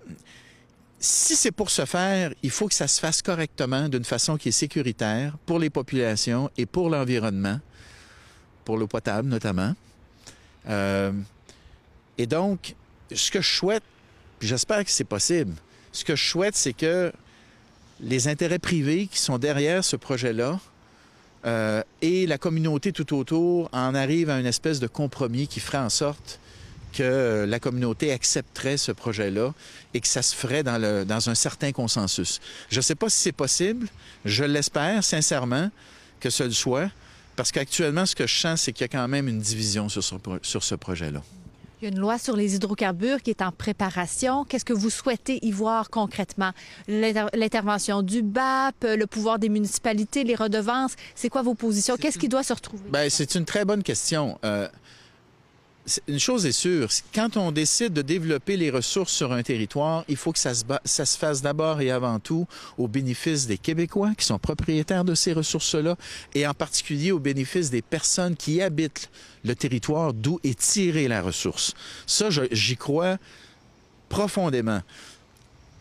si 1.04 1.36
c'est 1.36 1.52
pour 1.52 1.70
se 1.70 1.84
faire, 1.84 2.34
il 2.44 2.50
faut 2.50 2.70
que 2.70 2.74
ça 2.74 2.88
se 2.88 3.02
fasse 3.02 3.22
correctement, 3.22 3.90
d'une 3.90 4.06
façon 4.06 4.38
qui 4.38 4.50
est 4.50 4.54
sécuritaire 4.54 5.38
pour 5.46 5.60
les 5.60 5.70
populations 5.70 6.50
et 6.56 6.66
pour 6.66 6.90
l'environnement, 6.90 7.60
pour 8.64 8.78
l'eau 8.78 8.88
potable 8.88 9.28
notamment. 9.28 9.76
Euh, 10.70 11.12
et 12.18 12.26
donc, 12.26 12.76
ce 13.14 13.32
que 13.32 13.42
je 13.42 13.54
souhaite, 13.54 13.84
puis 14.40 14.48
j'espère 14.48 14.86
que 14.86 14.92
c'est 14.92 15.04
possible, 15.04 15.54
ce 15.92 16.06
que 16.06 16.16
je 16.16 16.24
souhaite, 16.24 16.56
c'est 16.56 16.72
que 16.72 17.12
les 18.00 18.30
intérêts 18.30 18.58
privés 18.58 19.08
qui 19.08 19.20
sont 19.20 19.38
derrière 19.38 19.84
ce 19.84 19.98
projet-là 19.98 20.58
euh, 21.46 21.84
et 22.02 22.26
la 22.28 22.38
communauté 22.38 22.94
tout 22.94 23.14
autour 23.14 23.70
en 23.74 23.94
arrivent 23.94 24.30
à 24.30 24.40
une 24.40 24.46
espèce 24.46 24.80
de 24.80 24.88
compromis 24.88 25.50
qui 25.50 25.60
ferait 25.60 25.80
en 25.80 25.90
sorte 25.90 26.40
que 26.94 27.46
la 27.48 27.60
communauté 27.60 28.14
accepterait 28.14 28.78
ce 28.78 28.92
projet-là 28.94 29.54
et 29.94 30.00
que 30.00 30.08
ça 30.08 30.22
se 30.22 30.34
ferait 30.36 30.64
dans, 30.64 30.78
le, 30.78 31.04
dans 31.04 31.30
un 31.30 31.36
certain 31.36 31.72
consensus. 31.72 32.40
Je 32.70 32.78
ne 32.78 32.82
sais 32.82 32.96
pas 32.96 33.10
si 33.10 33.20
c'est 33.20 33.32
possible. 33.34 33.88
Je 34.24 34.46
l'espère 34.46 35.04
sincèrement 35.04 35.70
que 36.22 36.30
ce 36.30 36.44
le 36.44 36.52
soit, 36.52 36.90
parce 37.36 37.52
qu'actuellement, 37.52 38.06
ce 38.06 38.16
que 38.16 38.28
je 38.28 38.36
sens, 38.36 38.62
c'est 38.62 38.72
qu'il 38.72 38.84
y 38.84 38.86
a 38.86 38.88
quand 38.88 39.08
même 39.08 39.28
une 39.28 39.40
division 39.40 39.90
sur 39.90 40.04
ce, 40.04 40.16
sur 40.42 40.64
ce 40.64 40.76
projet-là. 40.76 41.22
Il 41.82 41.88
y 41.88 41.92
a 41.92 41.92
une 41.92 42.00
loi 42.00 42.18
sur 42.18 42.38
les 42.38 42.56
hydrocarbures 42.56 43.22
qui 43.22 43.32
est 43.32 43.42
en 43.42 43.52
préparation. 43.52 44.46
Qu'est-ce 44.46 44.64
que 44.64 44.72
vous 44.72 44.90
souhaitez 44.90 45.46
y 45.46 45.52
voir 45.52 45.90
concrètement? 45.90 46.52
L'intervention 46.88 48.04
du 48.04 48.22
BAP, 48.22 48.76
le 48.84 49.06
pouvoir 49.06 49.38
des 49.38 49.50
municipalités, 49.50 50.24
les 50.24 50.36
redevances, 50.36 50.94
c'est 51.14 51.28
quoi 51.28 51.42
vos 51.42 51.56
positions? 51.56 51.98
Qu'est-ce 51.98 52.18
qui 52.18 52.30
doit 52.30 52.44
se 52.44 52.54
retrouver? 52.54 52.90
Bien, 52.90 53.10
c'est 53.10 53.36
une 53.36 53.44
très 53.44 53.66
bonne 53.66 53.84
question. 53.84 54.40
Euh, 54.46 54.70
une 56.08 56.20
chose 56.20 56.46
est 56.46 56.54
sûre, 56.54 56.90
quand 57.14 57.36
on 57.36 57.52
décide 57.52 57.94
de 57.94 58.02
développer 58.02 58.56
les 58.56 58.70
ressources 58.70 59.12
sur 59.12 59.34
un 59.34 59.44
territoire, 59.44 60.06
il 60.08 60.16
faut 60.16 60.32
que 60.32 60.40
ça 60.40 60.54
se, 60.54 61.18
fasse 61.18 61.42
d'abord 61.42 61.82
et 61.82 61.92
avant 61.92 62.20
tout 62.20 62.48
au 62.78 62.88
bénéfice 62.88 63.48
des 63.48 63.58
Québécois 63.58 64.14
qui 64.18 64.26
sont 64.26 64.40
propriétaires 64.40 65.04
de 65.04 65.14
ces 65.14 65.34
ressources-là 65.34 65.98
et 66.36 66.48
en 66.48 66.54
particulier 66.54 67.12
au 67.12 67.20
bénéfice 67.20 67.70
des 67.70 67.82
personnes 67.82 68.36
qui 68.36 68.62
habitent 68.62 69.10
le 69.44 69.56
territoire 69.56 70.14
d'où 70.14 70.40
est 70.44 70.58
tirée 70.58 71.10
la 71.10 71.22
ressource. 71.22 71.74
Ça, 72.08 72.30
j'y 72.52 72.78
crois 72.78 73.18
profondément. 74.08 74.82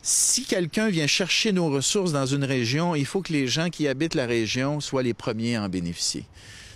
Si 0.02 0.44
quelqu'un 0.44 0.88
vient 0.88 1.06
chercher 1.06 1.52
nos 1.52 1.70
ressources 1.70 2.10
dans 2.10 2.26
une 2.26 2.42
région, 2.42 2.96
il 2.96 3.06
faut 3.06 3.22
que 3.22 3.32
les 3.32 3.46
gens 3.46 3.70
qui 3.70 3.86
habitent 3.86 4.16
la 4.16 4.26
région 4.26 4.80
soient 4.80 5.04
les 5.04 5.14
premiers 5.14 5.54
à 5.54 5.62
en 5.62 5.68
bénéficier. 5.68 6.24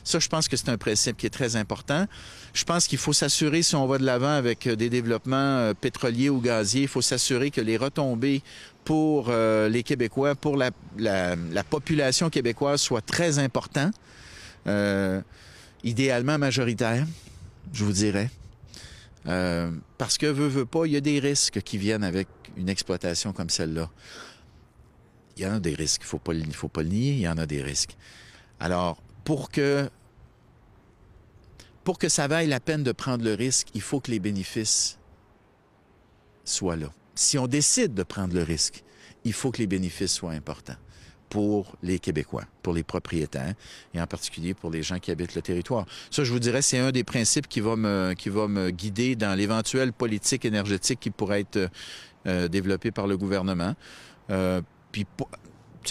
Ça, 0.06 0.20
je 0.20 0.28
pense 0.28 0.46
que 0.46 0.56
c'est 0.56 0.68
un 0.68 0.78
principe 0.78 1.16
qui 1.16 1.26
est 1.26 1.30
très 1.30 1.56
important. 1.56 2.06
Je 2.54 2.62
pense 2.62 2.86
qu'il 2.86 2.96
faut 2.96 3.12
s'assurer, 3.12 3.62
si 3.62 3.74
on 3.74 3.88
va 3.88 3.98
de 3.98 4.04
l'avant 4.04 4.30
avec 4.30 4.68
euh, 4.68 4.76
des 4.76 4.88
développements 4.88 5.36
euh, 5.36 5.74
pétroliers 5.74 6.30
ou 6.30 6.40
gaziers, 6.40 6.82
il 6.82 6.88
faut 6.88 7.02
s'assurer 7.02 7.50
que 7.50 7.60
les 7.60 7.76
retombées 7.76 8.40
pour 8.84 9.26
euh, 9.30 9.68
les 9.68 9.82
Québécois, 9.82 10.36
pour 10.36 10.56
la, 10.56 10.70
population 11.68 12.30
québécoise 12.30 12.80
soient 12.80 13.00
très 13.00 13.40
importantes, 13.40 13.94
idéalement 15.82 16.38
majoritaires, 16.38 17.04
je 17.72 17.84
vous 17.84 17.92
dirais. 17.92 18.30
parce 19.24 20.18
que, 20.18 20.26
veut, 20.26 20.46
veut 20.46 20.66
pas, 20.66 20.86
il 20.86 20.92
y 20.92 20.96
a 20.96 21.00
des 21.00 21.18
risques 21.18 21.60
qui 21.62 21.78
viennent 21.78 22.04
avec 22.04 22.28
une 22.56 22.68
exploitation 22.68 23.32
comme 23.32 23.50
celle-là. 23.50 23.90
Il 25.36 25.42
y 25.42 25.46
en 25.46 25.54
a 25.54 25.58
des 25.58 25.74
risques, 25.74 26.02
il 26.02 26.46
ne 26.46 26.52
faut 26.52 26.68
pas 26.68 26.82
le 26.82 26.88
nier, 26.90 27.12
il 27.14 27.20
y 27.20 27.28
en 27.28 27.38
a 27.38 27.46
des 27.46 27.60
risques. 27.60 27.96
Alors, 28.60 29.02
pour 29.26 29.50
que 29.50 29.90
pour 31.84 31.98
que 31.98 32.08
ça 32.08 32.26
vaille 32.26 32.48
la 32.48 32.60
peine 32.60 32.82
de 32.82 32.92
prendre 32.92 33.24
le 33.24 33.34
risque, 33.34 33.68
il 33.74 33.80
faut 33.80 34.00
que 34.00 34.10
les 34.10 34.18
bénéfices 34.18 34.98
soient 36.44 36.76
là. 36.76 36.90
Si 37.14 37.38
on 37.38 37.46
décide 37.46 37.94
de 37.94 38.02
prendre 38.02 38.34
le 38.34 38.42
risque, 38.42 38.82
il 39.24 39.32
faut 39.32 39.50
que 39.50 39.58
les 39.58 39.66
bénéfices 39.66 40.12
soient 40.12 40.32
importants. 40.32 40.76
pour 41.28 41.74
les 41.82 41.98
Québécois, 41.98 42.44
pour 42.62 42.72
les 42.72 42.84
propriétaires 42.84 43.54
et 43.92 44.00
en 44.00 44.06
particulier 44.06 44.54
pour 44.54 44.70
les 44.70 44.84
gens 44.84 45.00
qui 45.00 45.10
habitent 45.10 45.34
le 45.34 45.42
territoire. 45.42 45.84
Ça, 46.08 46.22
je 46.22 46.32
vous 46.32 46.38
dirais, 46.38 46.62
c'est 46.62 46.78
un 46.78 46.92
des 46.92 47.02
principes 47.02 47.48
qui 47.48 47.60
va 47.60 47.74
me, 47.74 48.14
qui 48.14 48.28
va 48.28 48.46
me 48.46 48.70
guider 48.70 49.16
dans 49.16 49.34
l'éventuelle 49.34 49.92
politique 49.92 50.44
énergétique 50.44 51.00
qui 51.00 51.10
pourrait 51.10 51.40
être 51.40 51.68
euh, 52.26 52.46
développée 52.46 52.92
par 52.92 53.08
le 53.08 53.16
gouvernement. 53.16 53.74
Euh, 54.30 54.62
puis 54.92 55.04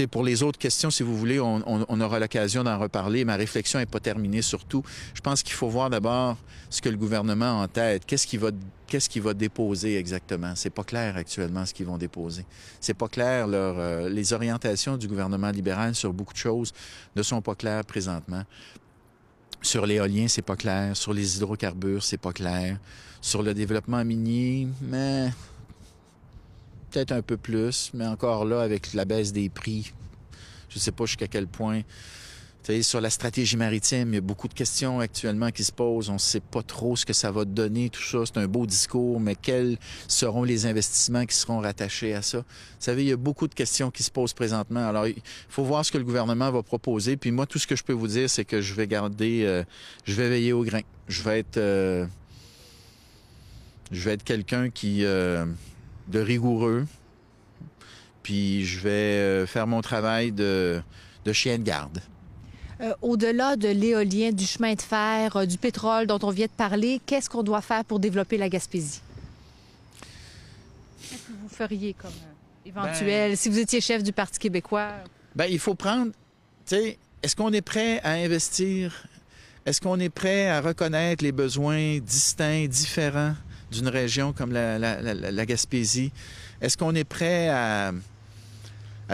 pour, 0.03 0.23
les 0.23 0.43
autres 0.43 0.59
questions, 0.59 0.91
si 0.91 1.03
vous 1.03 1.17
voulez, 1.17 1.39
on, 1.39 1.61
on, 1.65 1.85
on 1.87 2.01
aura 2.01 2.19
l'occasion 2.19 2.63
d'en 2.63 2.77
reparler. 2.77 3.25
Ma 3.25 3.35
réflexion 3.35 3.79
n'est 3.79 3.85
pas 3.85 3.99
terminée 3.99 4.41
surtout. 4.41 4.83
Je 5.13 5.21
pense 5.21 5.43
qu'il 5.43 5.53
faut 5.53 5.69
voir 5.69 5.89
d'abord 5.89 6.37
ce 6.69 6.81
que 6.81 6.89
le 6.89 6.97
gouvernement 6.97 7.61
a 7.61 7.63
en 7.63 7.67
tête. 7.67 8.05
Qu'est-ce 8.05 8.27
qu'il 8.27 8.39
va, 8.39 8.51
qu'est-ce 8.87 9.09
qu'il 9.09 9.21
va 9.21 9.33
déposer 9.33 9.97
exactement? 9.97 10.53
C'est 10.55 10.69
pas 10.69 10.83
clair 10.83 11.15
actuellement 11.17 11.65
ce 11.65 11.73
qu'ils 11.73 11.85
vont 11.85 11.97
déposer. 11.97 12.45
C'est 12.79 12.93
pas 12.93 13.07
clair. 13.07 13.47
Leur, 13.47 13.75
euh, 13.77 14.09
les 14.09 14.33
orientations 14.33 14.97
du 14.97 15.07
gouvernement 15.07 15.51
libéral 15.51 15.95
sur 15.95 16.13
beaucoup 16.13 16.33
de 16.33 16.39
choses 16.39 16.73
ne 17.15 17.23
sont 17.23 17.41
pas 17.41 17.55
claires 17.55 17.85
présentement. 17.85 18.43
Sur 19.61 19.85
l'éolien, 19.85 20.27
c'est 20.27 20.41
pas 20.41 20.55
clair. 20.55 20.95
Sur 20.95 21.13
les 21.13 21.37
hydrocarbures, 21.37 22.03
c'est 22.03 22.17
pas 22.17 22.33
clair. 22.33 22.77
Sur 23.21 23.41
le 23.41 23.53
développement 23.53 24.03
minier, 24.05 24.67
mais 24.81 25.31
peut-être 26.95 27.11
un 27.11 27.21
peu 27.21 27.35
plus, 27.35 27.91
mais 27.93 28.07
encore 28.07 28.45
là, 28.45 28.61
avec 28.61 28.93
la 28.93 29.03
baisse 29.03 29.33
des 29.33 29.49
prix, 29.49 29.91
je 30.69 30.77
ne 30.77 30.79
sais 30.79 30.93
pas 30.93 31.05
jusqu'à 31.05 31.27
quel 31.27 31.45
point. 31.45 31.81
Sur 32.81 32.99
la 32.99 33.09
stratégie 33.11 33.57
maritime, 33.57 34.13
il 34.13 34.15
y 34.15 34.17
a 34.17 34.21
beaucoup 34.21 34.47
de 34.47 34.53
questions 34.53 34.99
actuellement 34.99 35.51
qui 35.51 35.63
se 35.63 35.71
posent. 35.71 36.09
On 36.09 36.13
ne 36.13 36.17
sait 36.17 36.39
pas 36.39 36.63
trop 36.63 36.95
ce 36.95 37.05
que 37.05 37.13
ça 37.13 37.31
va 37.31 37.45
donner, 37.45 37.89
tout 37.89 38.01
ça. 38.01 38.19
C'est 38.25 38.37
un 38.37 38.47
beau 38.47 38.65
discours, 38.65 39.19
mais 39.19 39.35
quels 39.35 39.77
seront 40.07 40.43
les 40.43 40.65
investissements 40.65 41.25
qui 41.25 41.35
seront 41.35 41.59
rattachés 41.59 42.15
à 42.15 42.23
ça? 42.23 42.39
Vous 42.39 42.45
savez, 42.79 43.03
il 43.03 43.09
y 43.09 43.11
a 43.11 43.17
beaucoup 43.17 43.47
de 43.47 43.53
questions 43.53 43.91
qui 43.91 44.01
se 44.01 44.09
posent 44.09 44.33
présentement. 44.33 44.87
Alors, 44.87 45.05
il 45.05 45.21
faut 45.47 45.63
voir 45.63 45.85
ce 45.85 45.91
que 45.91 45.99
le 45.99 46.05
gouvernement 46.05 46.49
va 46.49 46.63
proposer. 46.63 47.17
Puis 47.17 47.29
moi, 47.29 47.45
tout 47.45 47.59
ce 47.59 47.67
que 47.67 47.75
je 47.75 47.83
peux 47.83 47.93
vous 47.93 48.07
dire, 48.07 48.29
c'est 48.29 48.45
que 48.45 48.61
je 48.61 48.73
vais 48.73 48.87
garder, 48.87 49.43
euh, 49.43 49.63
je 50.05 50.15
vais 50.15 50.29
veiller 50.29 50.53
au 50.53 50.63
grain. 50.63 50.81
Je 51.07 51.21
vais 51.21 51.39
être, 51.39 51.57
euh, 51.57 52.07
je 53.91 53.99
vais 53.99 54.13
être 54.13 54.23
quelqu'un 54.23 54.71
qui, 54.71 55.05
euh, 55.05 55.45
de 56.07 56.19
rigoureux. 56.19 56.85
Puis 58.23 58.65
je 58.65 58.79
vais 58.79 58.89
euh, 58.89 59.45
faire 59.45 59.67
mon 59.67 59.81
travail 59.81 60.31
de, 60.31 60.81
de 61.25 61.33
chien 61.33 61.57
de 61.57 61.63
garde. 61.63 62.01
Euh, 62.81 62.93
Au-delà 63.01 63.55
de 63.55 63.69
l'éolien, 63.69 64.31
du 64.31 64.45
chemin 64.45 64.73
de 64.73 64.81
fer, 64.81 65.35
euh, 65.37 65.45
du 65.45 65.57
pétrole 65.57 66.07
dont 66.07 66.19
on 66.23 66.31
vient 66.31 66.47
de 66.47 66.51
parler, 66.51 66.99
qu'est-ce 67.05 67.29
qu'on 67.29 67.43
doit 67.43 67.61
faire 67.61 67.85
pour 67.85 67.99
développer 67.99 68.37
la 68.37 68.49
Gaspésie? 68.49 69.01
Qu'est-ce 71.01 71.21
que 71.21 71.31
vous 71.41 71.49
feriez 71.49 71.93
comme 71.93 72.09
euh, 72.09 72.69
éventuel, 72.69 73.31
ben, 73.31 73.37
si 73.37 73.49
vous 73.49 73.59
étiez 73.59 73.79
chef 73.79 74.03
du 74.03 74.11
Parti 74.11 74.39
québécois? 74.39 74.91
Ben, 75.35 75.45
il 75.45 75.59
faut 75.59 75.75
prendre, 75.75 76.11
tu 76.65 76.75
sais, 76.75 76.97
est-ce 77.23 77.35
qu'on 77.35 77.53
est 77.53 77.61
prêt 77.61 78.01
à 78.03 78.11
investir? 78.11 79.07
Est-ce 79.65 79.79
qu'on 79.79 79.99
est 79.99 80.09
prêt 80.09 80.49
à 80.49 80.61
reconnaître 80.61 81.23
les 81.23 81.31
besoins 81.31 81.99
distincts, 81.99 82.67
différents? 82.67 83.35
D'une 83.75 83.87
région 83.87 84.33
comme 84.33 84.51
la, 84.51 85.45
Gaspésie? 85.45 86.11
Est-ce 86.61 86.77
qu'on 86.77 86.95
est 86.95 87.03
prêt 87.03 87.49
à, 87.49 87.91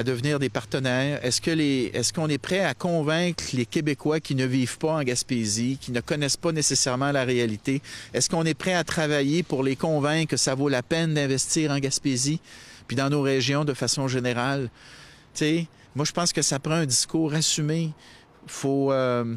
devenir 0.03 0.39
des 0.39 0.50
partenaires? 0.50 1.24
Est-ce 1.24 1.41
est-ce 1.50 2.13
qu'on 2.13 2.30
est 2.30 2.38
prêt 2.38 2.63
à 2.63 2.74
convaincre 2.74 3.44
les 3.53 3.65
Québécois 3.65 4.20
qui 4.20 4.36
ne 4.36 4.46
vivent 4.46 4.77
pas 4.77 4.94
en 4.94 5.03
Gaspésie, 5.03 5.77
qui 5.80 5.91
ne 5.91 6.01
connaissent 6.01 6.38
pas 6.38 6.51
nécessairement 6.51 7.12
la 7.12 7.24
réalité? 7.24 7.82
Est-ce 8.13 8.30
qu'on 8.30 8.46
est 8.46 8.53
prêt 8.53 8.74
à 8.74 8.84
travailler 8.84 9.44
pour 9.44 9.63
les 9.63 9.75
convaincre 9.75 10.32
que 10.32 10.38
ça 10.38 10.56
vaut 10.56 10.70
la 10.70 10.84
peine 10.84 11.13
d'investir 11.13 11.72
en 11.72 11.80
Gaspésie, 11.80 12.39
puis 12.88 12.96
dans 12.96 13.10
nos 13.10 13.22
régions 13.22 13.65
de 13.65 13.74
façon 13.74 14.08
générale? 14.08 14.70
Moi, 15.96 16.06
je 16.06 16.12
pense 16.12 16.32
que 16.32 16.41
ça 16.41 16.60
prend 16.60 16.75
un 16.75 16.86
discours 16.86 17.34
assumé. 17.34 17.91
Faut, 18.48 18.91
euh, 18.91 19.36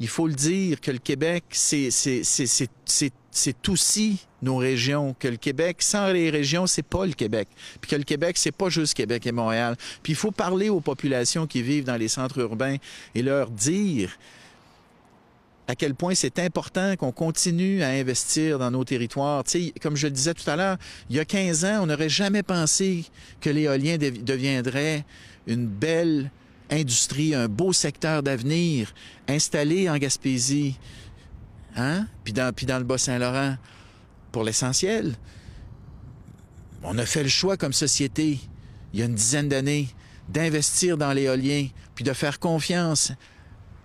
il 0.00 0.08
faut 0.08 0.26
le 0.26 0.34
dire 0.34 0.80
que 0.80 0.90
le 0.90 0.98
Québec, 0.98 1.44
c'est, 1.50 1.90
c'est, 1.90 3.12
c'est 3.36 3.68
aussi 3.68 4.26
nos 4.42 4.56
régions, 4.56 5.14
que 5.18 5.28
le 5.28 5.36
Québec, 5.36 5.78
sans 5.80 6.12
les 6.12 6.30
régions, 6.30 6.66
c'est 6.66 6.82
pas 6.82 7.04
le 7.04 7.12
Québec. 7.12 7.48
Puis 7.80 7.90
que 7.90 7.96
le 7.96 8.04
Québec, 8.04 8.36
c'est 8.38 8.52
pas 8.52 8.68
juste 8.68 8.94
Québec 8.94 9.26
et 9.26 9.32
Montréal. 9.32 9.76
Puis 10.02 10.12
il 10.12 10.16
faut 10.16 10.30
parler 10.30 10.68
aux 10.68 10.80
populations 10.80 11.46
qui 11.46 11.62
vivent 11.62 11.84
dans 11.84 11.96
les 11.96 12.08
centres 12.08 12.38
urbains 12.38 12.76
et 13.14 13.22
leur 13.22 13.50
dire 13.50 14.16
à 15.66 15.74
quel 15.74 15.94
point 15.94 16.14
c'est 16.14 16.38
important 16.38 16.94
qu'on 16.96 17.12
continue 17.12 17.82
à 17.82 17.88
investir 17.88 18.58
dans 18.58 18.70
nos 18.70 18.84
territoires. 18.84 19.44
Tu 19.44 19.72
comme 19.80 19.96
je 19.96 20.06
le 20.06 20.12
disais 20.12 20.34
tout 20.34 20.48
à 20.48 20.56
l'heure, 20.56 20.76
il 21.10 21.16
y 21.16 21.20
a 21.20 21.24
15 21.24 21.64
ans, 21.64 21.80
on 21.82 21.86
n'aurait 21.86 22.10
jamais 22.10 22.42
pensé 22.42 23.04
que 23.40 23.50
l'éolien 23.50 23.96
deviendrait 23.98 25.04
une 25.46 25.66
belle 25.66 26.30
industrie, 26.70 27.34
un 27.34 27.48
beau 27.48 27.72
secteur 27.72 28.22
d'avenir 28.22 28.94
installé 29.28 29.88
en 29.88 29.96
Gaspésie, 29.96 30.76
hein? 31.76 32.06
puis, 32.24 32.32
dans, 32.32 32.78
le 32.78 32.84
Bas-Saint-Laurent, 32.84 33.56
pour 34.32 34.44
l'essentiel. 34.44 35.14
On 36.82 36.98
a 36.98 37.06
fait 37.06 37.22
le 37.22 37.28
choix 37.28 37.56
comme 37.56 37.72
société, 37.72 38.40
il 38.92 38.98
y 38.98 39.02
a 39.02 39.06
une 39.06 39.14
dizaine 39.14 39.48
d'années, 39.48 39.88
d'investir 40.28 40.98
dans 40.98 41.12
l'éolien, 41.12 41.68
puis 41.94 42.04
de 42.04 42.12
faire 42.12 42.40
confiance 42.40 43.12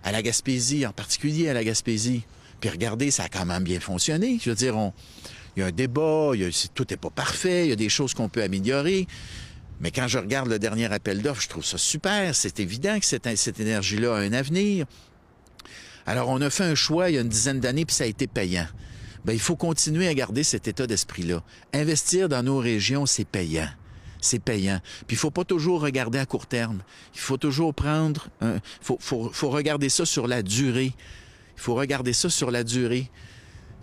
à 0.02 0.12
la 0.12 0.22
Gaspésie, 0.22 0.86
en 0.86 0.92
particulier 0.92 1.48
à 1.48 1.54
la 1.54 1.64
Gaspésie. 1.64 2.24
Puis 2.60 2.68
regardez, 2.68 3.10
ça 3.10 3.24
a 3.24 3.28
quand 3.28 3.46
même 3.46 3.64
bien 3.64 3.80
fonctionné. 3.80 4.38
Je 4.42 4.50
veux 4.50 4.56
dire, 4.56 4.74
il 5.56 5.60
y 5.60 5.62
a 5.62 5.66
un 5.66 5.72
débat, 5.72 6.32
tout 6.74 6.86
n'est 6.90 6.96
pas 6.96 7.10
parfait, 7.10 7.66
il 7.66 7.70
y 7.70 7.72
a 7.72 7.76
des 7.76 7.88
choses 7.88 8.12
qu'on 8.12 8.28
peut 8.28 8.42
améliorer. 8.42 9.06
Mais 9.80 9.90
quand 9.90 10.08
je 10.08 10.18
regarde 10.18 10.48
le 10.48 10.58
dernier 10.58 10.92
appel 10.92 11.22
d'offres, 11.22 11.42
je 11.42 11.48
trouve 11.48 11.64
ça 11.64 11.78
super. 11.78 12.34
C'est 12.34 12.60
évident 12.60 12.98
que 12.98 13.06
cette, 13.06 13.34
cette 13.36 13.60
énergie-là 13.60 14.16
a 14.16 14.18
un 14.18 14.32
avenir. 14.32 14.86
Alors, 16.06 16.28
on 16.28 16.40
a 16.40 16.50
fait 16.50 16.64
un 16.64 16.74
choix 16.74 17.10
il 17.10 17.14
y 17.14 17.18
a 17.18 17.20
une 17.20 17.28
dizaine 17.28 17.60
d'années, 17.60 17.84
puis 17.84 17.94
ça 17.94 18.04
a 18.04 18.06
été 18.06 18.26
payant. 18.26 18.66
Bien, 19.24 19.34
il 19.34 19.40
faut 19.40 19.56
continuer 19.56 20.08
à 20.08 20.14
garder 20.14 20.42
cet 20.42 20.66
état 20.66 20.86
d'esprit-là. 20.86 21.42
Investir 21.72 22.28
dans 22.28 22.42
nos 22.42 22.58
régions, 22.58 23.06
c'est 23.06 23.26
payant. 23.26 23.68
C'est 24.20 24.38
payant. 24.38 24.80
Puis 25.06 25.16
il 25.16 25.18
faut 25.18 25.30
pas 25.30 25.44
toujours 25.44 25.80
regarder 25.80 26.18
à 26.18 26.26
court 26.26 26.46
terme. 26.46 26.82
Il 27.14 27.20
faut 27.20 27.36
toujours 27.36 27.74
prendre... 27.74 28.28
Il 28.42 28.60
faut, 28.80 28.98
faut, 29.00 29.30
faut 29.32 29.50
regarder 29.50 29.88
ça 29.88 30.04
sur 30.04 30.26
la 30.26 30.42
durée. 30.42 30.94
Il 31.56 31.60
faut 31.60 31.74
regarder 31.74 32.12
ça 32.12 32.30
sur 32.30 32.50
la 32.50 32.64
durée. 32.64 33.10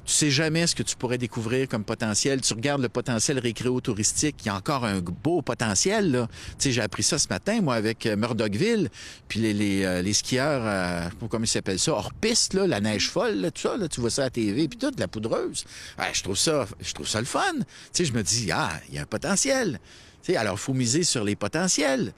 Tu 0.08 0.14
sais 0.14 0.32
jamais 0.32 0.66
ce 0.68 0.74
que 0.74 0.84
tu 0.84 0.96
pourrais 0.96 1.18
découvrir 1.18 1.68
comme 1.68 1.84
potentiel. 1.84 2.40
Tu 2.40 2.54
regardes 2.54 2.82
le 2.82 2.88
potentiel 2.88 3.40
récréo-touristique, 3.40 4.38
il 4.40 4.48
y 4.48 4.50
a 4.50 4.56
encore 4.56 4.86
un 4.86 5.02
beau 5.02 5.42
potentiel. 5.42 6.12
Là. 6.12 6.28
Tu 6.52 6.56
sais, 6.60 6.72
j'ai 6.72 6.82
appris 6.82 7.04
ça 7.04 7.20
ce 7.20 7.28
matin, 7.28 7.60
moi, 7.60 7.76
avec 7.76 8.06
Murdochville, 8.06 8.90
puis 9.28 9.42
les, 9.42 9.54
les, 9.54 9.84
euh, 9.84 10.02
les 10.02 10.14
skieurs, 10.14 10.62
euh, 10.64 11.10
comment 11.30 11.44
ils 11.44 11.48
s'appellent 11.48 11.78
ça, 11.78 11.92
hors 11.92 12.14
piste, 12.14 12.54
là, 12.54 12.68
la 12.68 12.80
neige 12.80 13.10
folle, 13.10 13.36
là, 13.36 13.52
tout 13.52 13.64
ça, 13.64 13.76
là, 13.76 13.90
tu 13.90 14.00
vois 14.00 14.10
ça 14.10 14.22
à 14.22 14.26
la 14.26 14.30
TV, 14.30 14.70
puis 14.70 14.80
tout, 14.80 14.94
la 14.98 15.10
poudreuse. 15.10 15.66
Ouais, 16.00 16.06
je 16.14 16.24
trouve 16.24 16.38
ça, 16.38 16.66
je 16.80 16.94
trouve 16.94 17.08
ça 17.08 17.20
le 17.20 17.26
fun. 17.26 17.42
Tu 17.58 17.66
sais, 17.92 18.06
je 18.06 18.14
me 18.14 18.24
dis, 18.24 18.50
ah, 18.50 18.72
il 18.88 18.96
y 18.96 19.00
a 19.00 19.02
un 19.02 19.06
potentiel. 19.06 19.78
Tu 20.24 20.32
sais, 20.32 20.38
alors, 20.38 20.56
il 20.56 20.62
faut 20.62 20.74
miser 20.74 21.04
sur 21.04 21.26
les 21.26 21.36
potentiels. 21.36 22.14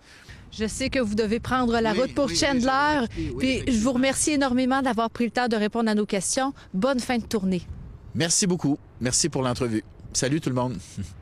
Je 0.51 0.67
sais 0.67 0.91
que 0.91 0.99
vous 0.99 1.15
devez 1.15 1.39
prendre 1.39 1.79
la 1.79 1.93
oui, 1.93 2.01
route 2.01 2.13
pour 2.13 2.25
oui, 2.25 2.35
Chandler. 2.35 3.07
Oui, 3.33 3.63
puis 3.63 3.73
je 3.73 3.79
vous 3.79 3.93
remercie 3.93 4.31
énormément 4.33 4.83
d'avoir 4.83 5.09
pris 5.09 5.25
le 5.25 5.31
temps 5.31 5.47
de 5.47 5.55
répondre 5.55 5.89
à 5.89 5.95
nos 5.95 6.05
questions. 6.05 6.53
Bonne 6.75 6.99
fin 6.99 7.17
de 7.17 7.25
tournée. 7.25 7.63
Merci 8.15 8.47
beaucoup. 8.47 8.77
Merci 9.01 9.29
pour 9.29 9.41
l'entrevue. 9.41 9.83
Salut 10.13 10.41
tout 10.41 10.49
le 10.49 10.55
monde. 10.55 10.77